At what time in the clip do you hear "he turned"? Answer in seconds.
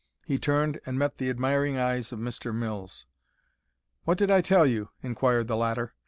0.25-0.79